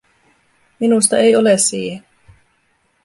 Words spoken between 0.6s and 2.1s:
Minusta ei ole siihen.